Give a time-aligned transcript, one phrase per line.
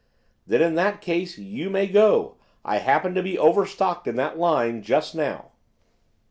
[0.47, 4.81] 'Then in that case you may go; I happen to be overstocked in that line
[4.81, 5.51] just now.